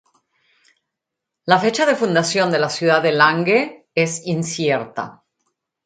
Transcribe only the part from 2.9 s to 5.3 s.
de Langue es incierta.